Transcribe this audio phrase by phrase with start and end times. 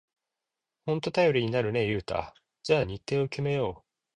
[0.87, 2.33] ほんと頼りになるね、ユウタ。
[2.63, 3.89] じゃあ日程を決めよう！